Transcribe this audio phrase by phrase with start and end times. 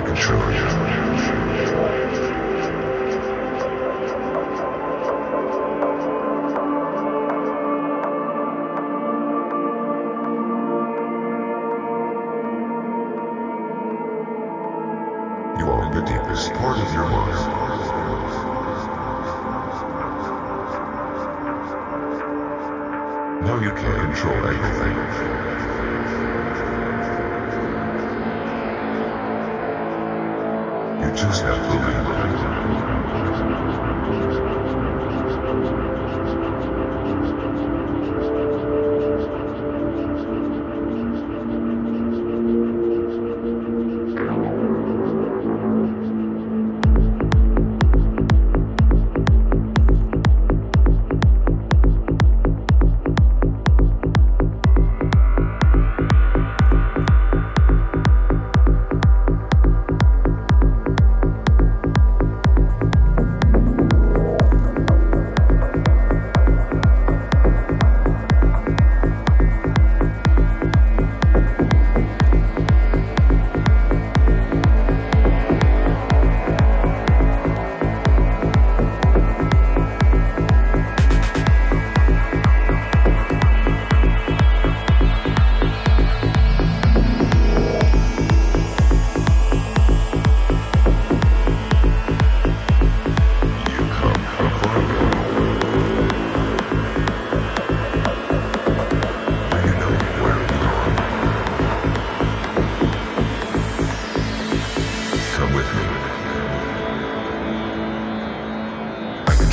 [0.00, 2.39] I control you.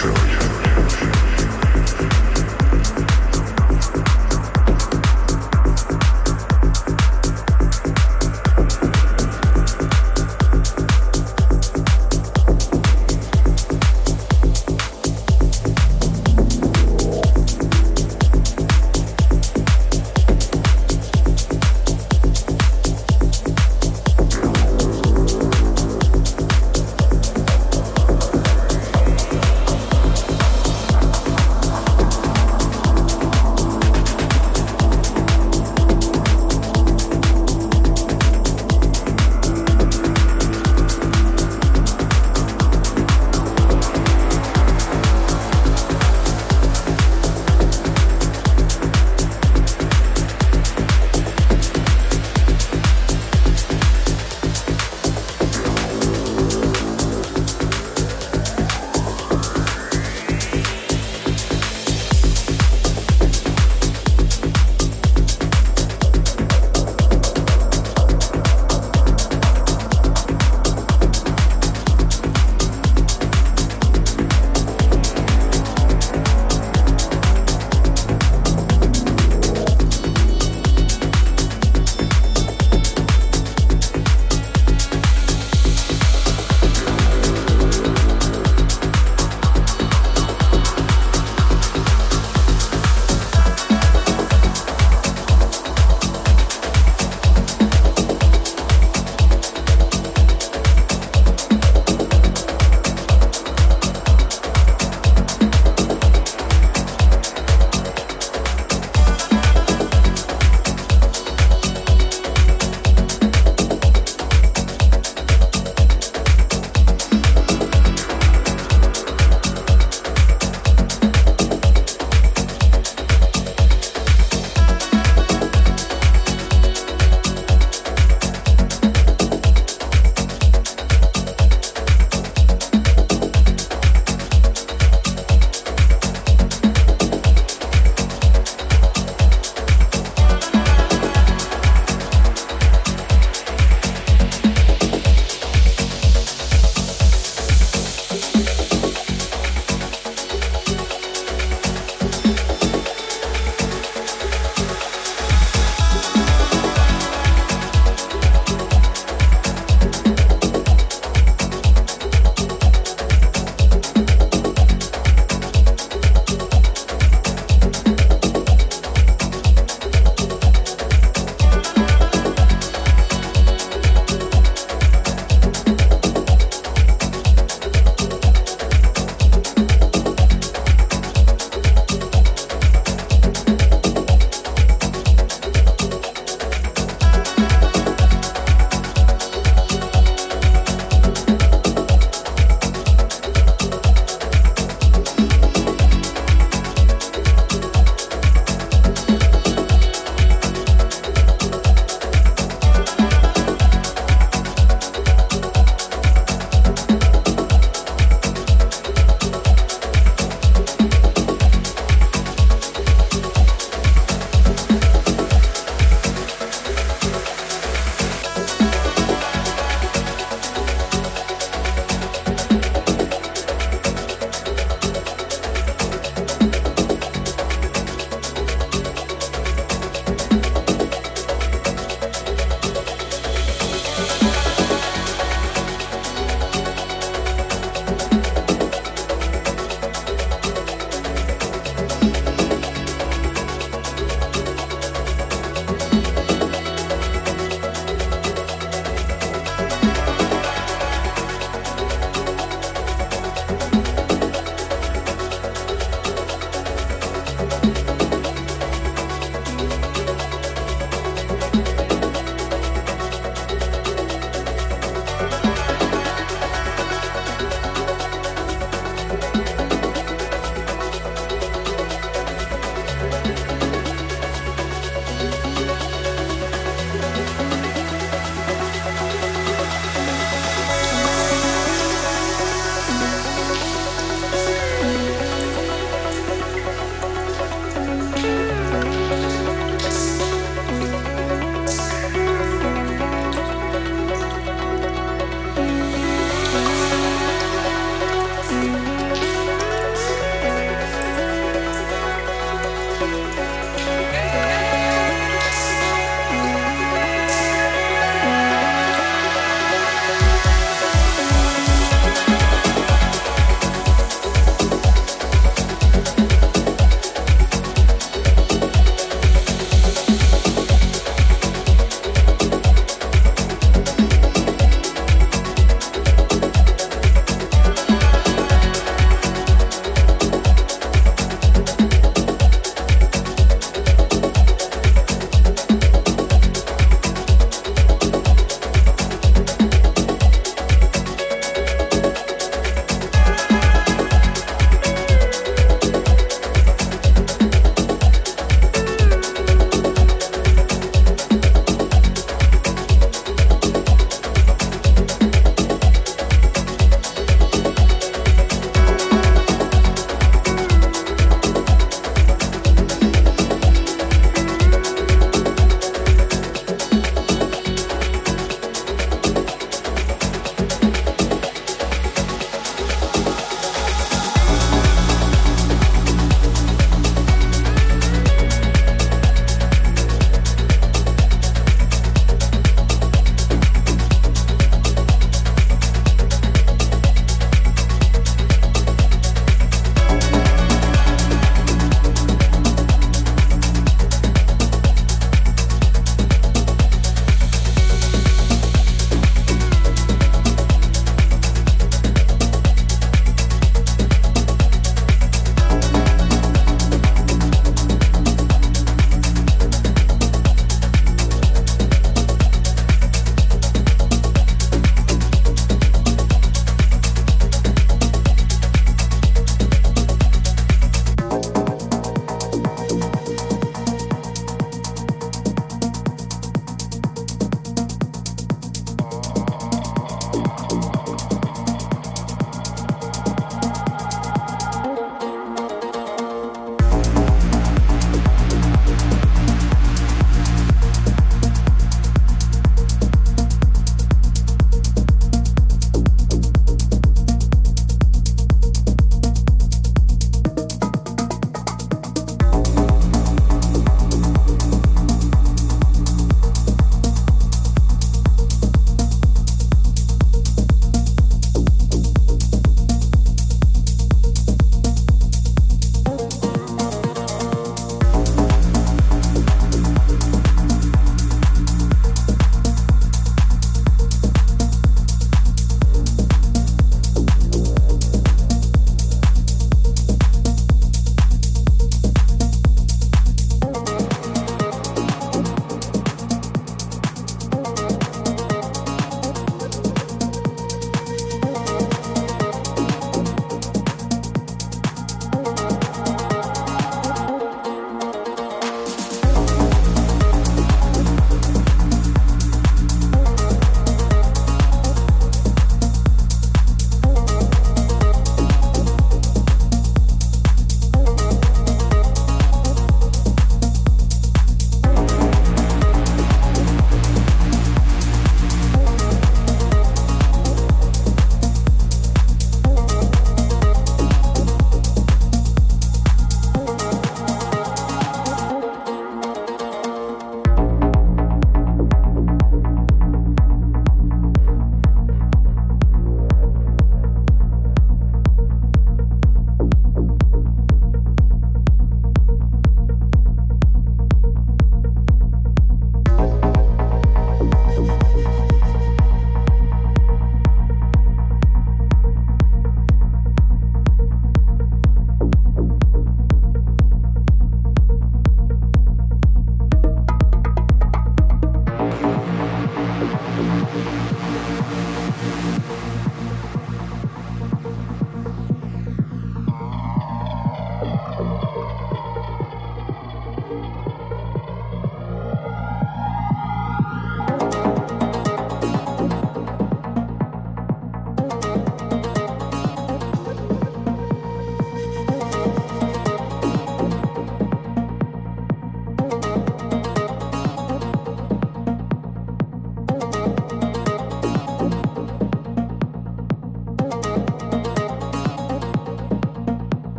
[0.00, 0.49] trillion.